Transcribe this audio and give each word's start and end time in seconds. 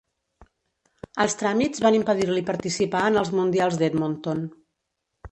Els 1.25 1.35
tràmits 1.41 1.83
van 1.85 1.97
impedir-li 1.97 2.43
participar 2.47 3.01
en 3.09 3.19
els 3.21 3.29
Mundials 3.41 3.77
d'Edmonton. 3.83 4.41